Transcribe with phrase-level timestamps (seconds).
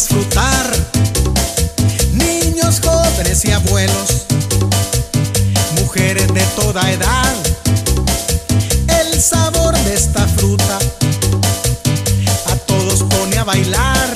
[0.00, 0.66] disfrutar.
[2.14, 4.24] Niños, jóvenes y abuelos,
[5.78, 7.34] mujeres de toda edad,
[9.02, 10.78] el sabor de esta fruta
[12.46, 14.08] a todos pone a bailar.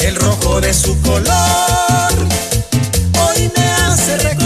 [0.00, 2.14] El rojo de su color
[3.20, 4.45] hoy me hace recordar.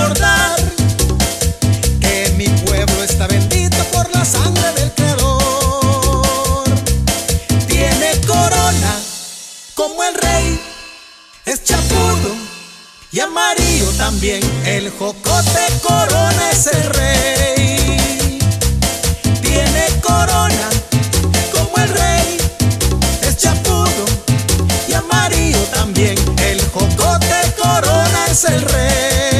[13.13, 14.41] y amarillo también.
[14.65, 18.39] El jocote corona es el rey.
[19.43, 20.71] Tiene corona
[21.53, 22.39] como el rey.
[23.23, 24.05] Es chapudo
[24.89, 26.17] y amarillo también.
[26.39, 29.40] El jocote corona es el rey.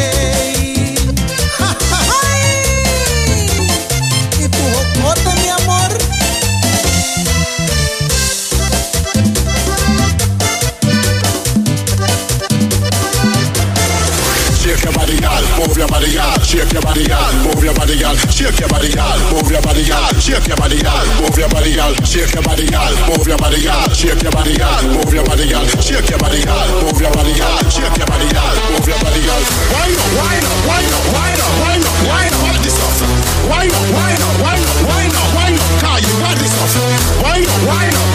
[16.61, 17.33] shake your body, girl.
[17.45, 18.17] Move your body, girl.
[18.29, 19.19] Shake your body, girl.
[19.33, 20.13] Move your body, girl.
[20.21, 21.05] Shake your body, girl.
[21.21, 21.93] Move your body, girl.
[22.05, 22.93] Shake your body, girl.
[23.09, 23.89] Move your body, girl.
[23.97, 24.81] Shake your body, girl.
[24.93, 25.65] Move your body, girl.
[25.81, 26.69] Shake your body, girl.
[26.85, 27.65] Move your body, girl.
[27.73, 28.55] Shake your body, girl.
[28.77, 29.43] Move your body, girl.
[29.73, 30.59] Wind Why not?
[30.69, 31.05] Why not?
[31.17, 31.53] Why not?
[31.65, 31.97] Why not?
[32.05, 32.43] Why not?
[32.45, 33.09] Why This stuff.
[33.49, 34.35] Wind up, Why not?
[34.45, 34.77] Why not?
[34.85, 35.29] Why not?
[35.33, 35.69] Why not?
[35.81, 36.21] Why not?
[36.21, 37.25] got this stuff.
[37.25, 38.10] Wind up, wind up.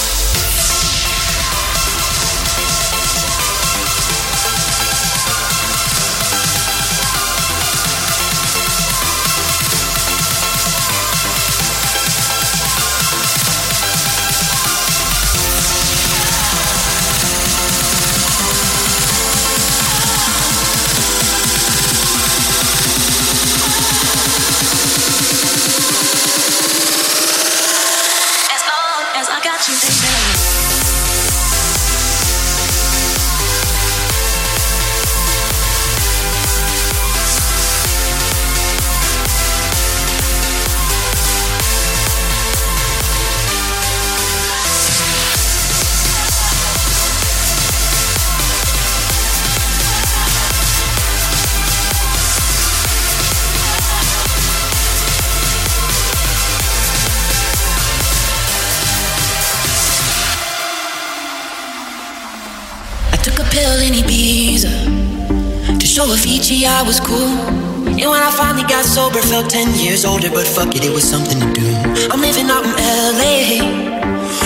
[68.91, 71.65] sober, felt 10 years older, but fuck it, it was something to do.
[72.11, 73.63] I'm living out in LA.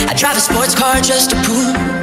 [0.07, 1.94] I drive a sports car just to prove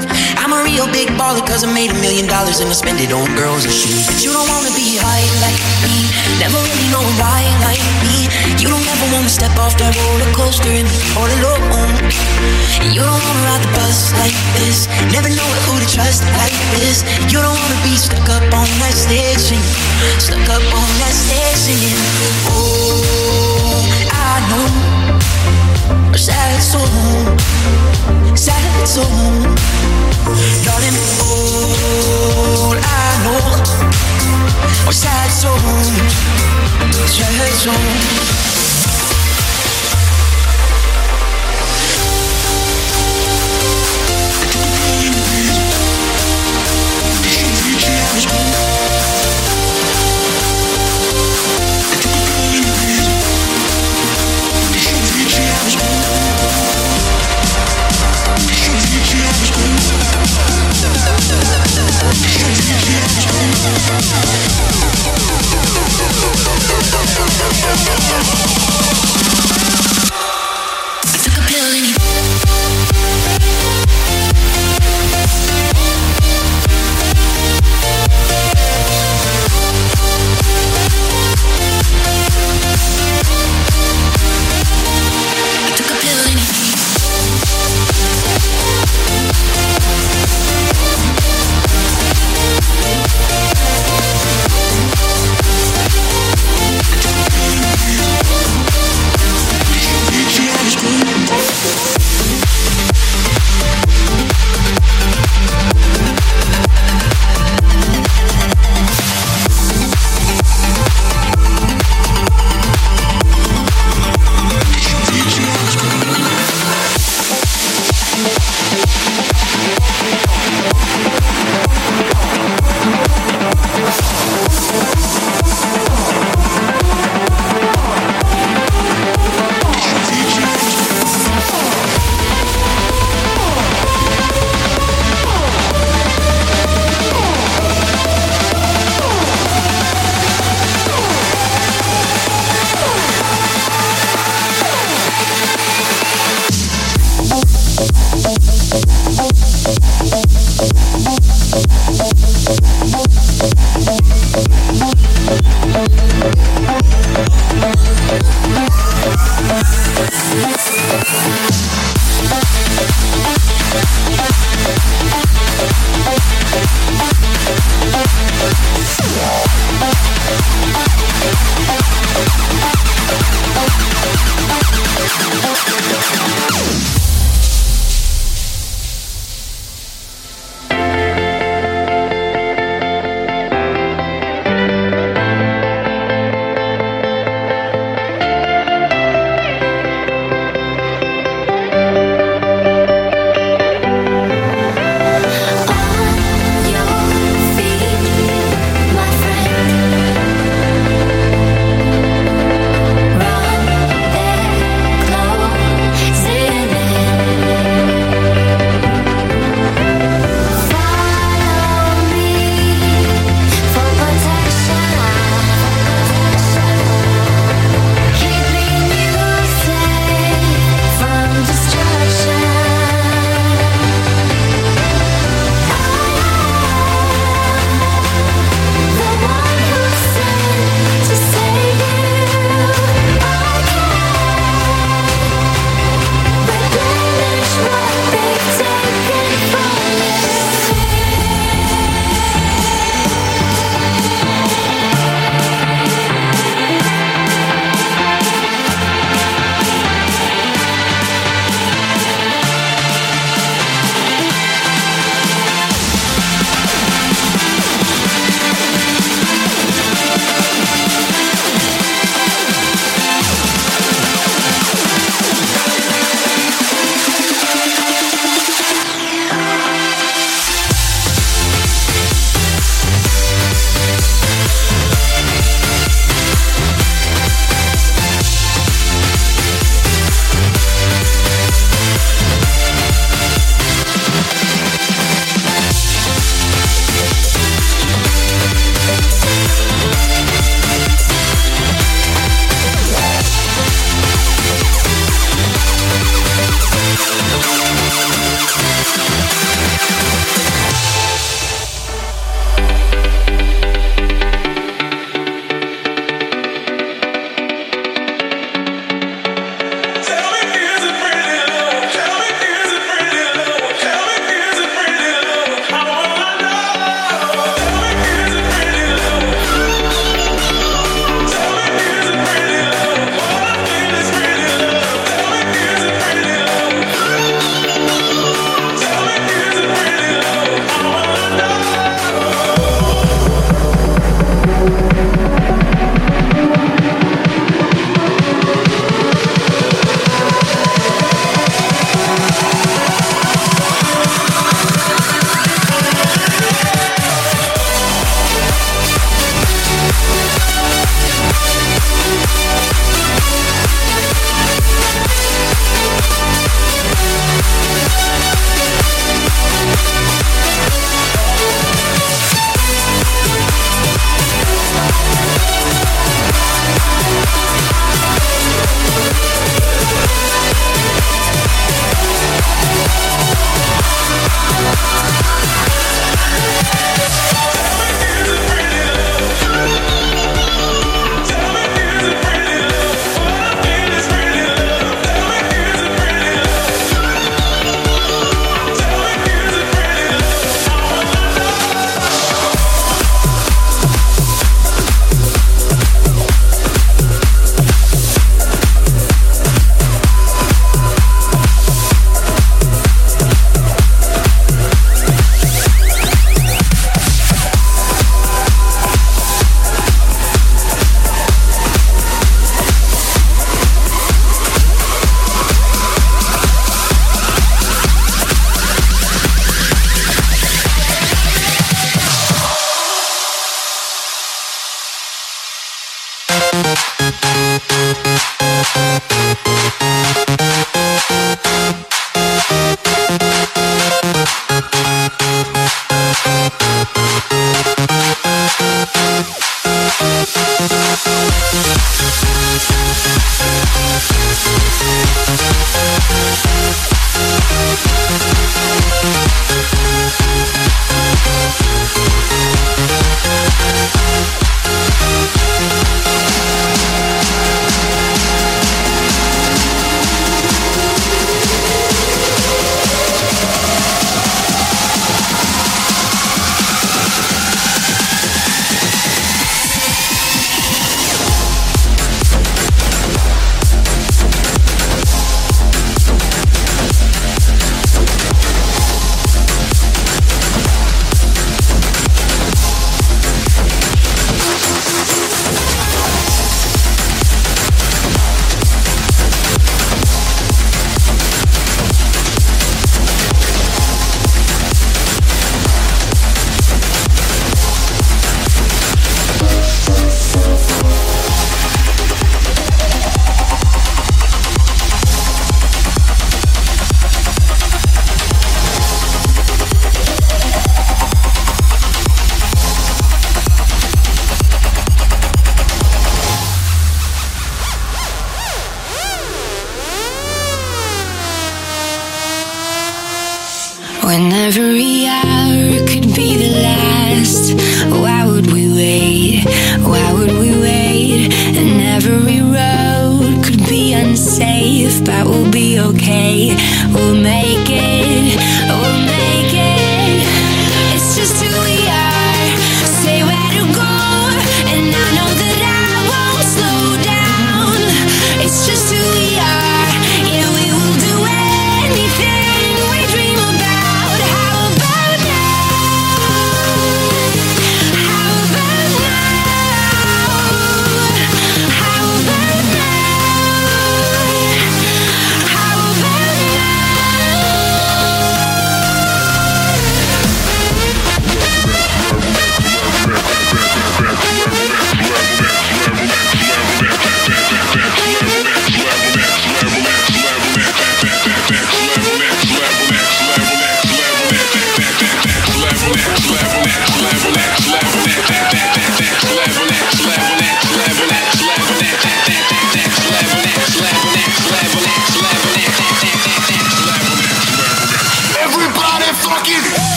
[0.72, 3.68] real big baller, cause I made a million dollars and I spend it on girls
[3.68, 4.08] and shoes.
[4.08, 6.08] But you don't wanna be high like me,
[6.40, 8.32] never really know why like me.
[8.56, 10.88] You don't ever wanna step off that roller coaster and
[11.20, 11.92] all alone.
[12.88, 17.04] You don't wanna ride the bus like this, never know who to trust like this.
[17.28, 19.60] You don't wanna be stuck up on that station,
[20.16, 21.92] stuck up on that station.
[22.48, 24.66] Oh, I know
[26.16, 26.88] a sad soul,
[28.42, 29.06] sad soul.
[30.64, 32.78] Darling, all I
[33.22, 33.62] know
[34.90, 35.62] sad sad.
[61.32, 61.42] ちょっ
[61.86, 62.32] と待って。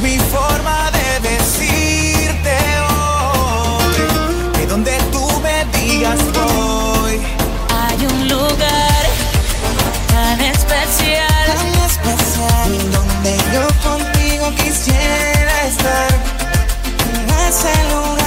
[0.00, 2.56] mi forma de decirte
[2.88, 3.94] hoy
[4.54, 7.20] que donde tú me digas voy.
[7.70, 9.02] Hay un lugar
[10.08, 11.26] tan especial.
[11.46, 16.10] Tan especial donde yo contigo quisiera estar.
[17.14, 18.25] En ese lugar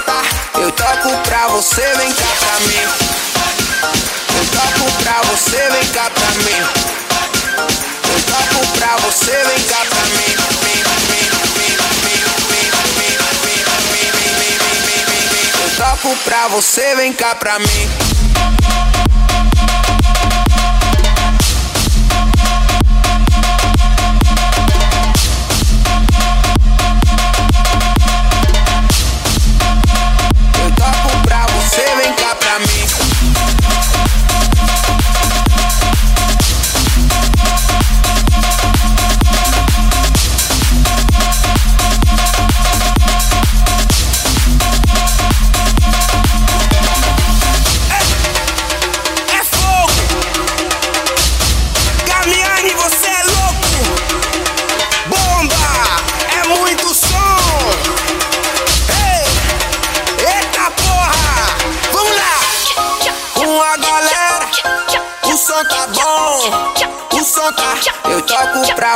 [0.00, 0.20] tá,
[0.54, 2.80] eu toco pra você, vem cá pra mim.
[4.34, 6.58] Eu toco pra você, vem cá pra mim.
[8.12, 10.36] Eu toco pra você, vem cá pra mim.
[15.62, 17.90] Eu toco pra você, vem cá pra mim.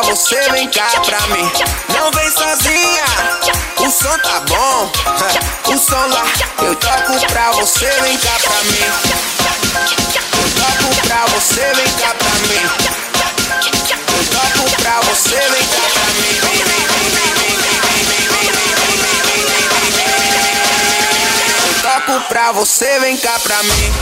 [0.04, 1.50] Você vem cá pra mim.
[1.94, 3.04] Não vem sozinha,
[3.78, 4.92] o som tá bom.
[5.70, 6.24] O som lá,
[6.62, 8.82] eu toco pra você, vem cá pra mim.
[10.32, 12.62] Eu toco pra você, vem cá pra mim.
[14.08, 16.40] Eu toco pra você, vem cá pra mim.
[21.66, 23.92] Eu toco pra você, vem cá pra mim.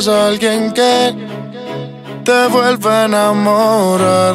[0.00, 1.14] Alguien que
[2.24, 4.34] te vuelva a enamorar,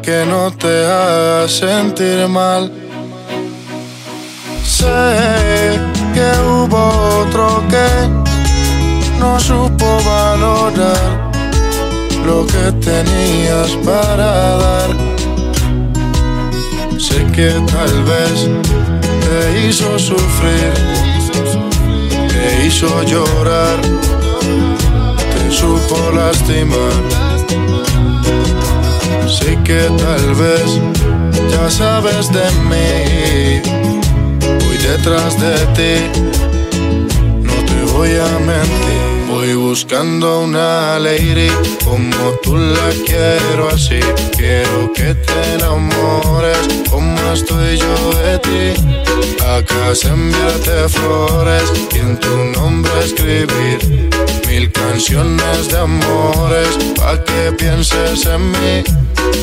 [0.00, 2.70] que no te haga sentir mal.
[4.64, 5.80] Sé
[6.14, 6.82] que hubo
[7.22, 8.08] otro que
[9.18, 11.32] no supo valorar
[12.24, 14.30] lo que tenías para
[14.64, 14.90] dar.
[16.98, 18.48] Sé que tal vez
[19.24, 20.72] te hizo sufrir,
[22.28, 24.21] te hizo llorar
[25.72, 26.92] supo lastimar.
[29.26, 30.68] Sé que tal vez
[31.50, 33.62] ya sabes de mí,
[34.60, 35.94] voy detrás de ti,
[37.46, 39.02] no te voy a mentir.
[39.28, 41.48] Voy buscando una lady
[41.84, 44.00] como tú la quiero así.
[44.36, 46.58] Quiero que te enamores
[46.90, 48.66] como estoy yo de ti.
[49.56, 51.64] Acá se enviarte flores
[51.94, 54.11] y en tu nombre escribir
[54.52, 59.01] mil canciones de amores pa' que pienses en mí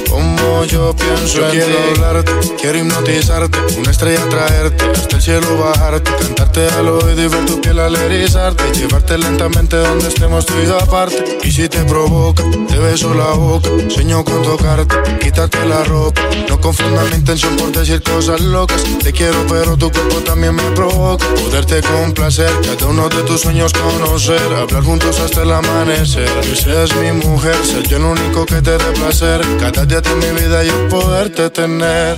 [0.10, 6.12] como yo pienso en quiero hablarte, quiero hipnotizarte, una estrella traerte, hasta el cielo bajarte,
[6.20, 11.40] cantarte al oído y ver tu piel alerizarte, llevarte lentamente donde estemos tú y aparte.
[11.44, 16.22] Y si te provoca, te beso la boca, sueño con tocarte, quitarte la ropa.
[16.50, 18.84] No confunda mi intención por decir cosas locas.
[19.04, 21.26] Te quiero, pero tu cuerpo también me provoca.
[21.36, 26.30] Poderte complacer, cada uno de tus sueños conocer, hablar juntos hasta el amanecer.
[26.52, 29.42] Y seas mi mujer, ser yo el único que te dé placer.
[29.60, 32.18] Cada día de mi vida yo poderte tener.